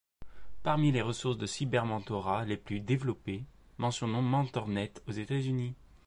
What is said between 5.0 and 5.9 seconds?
aux États-Unis.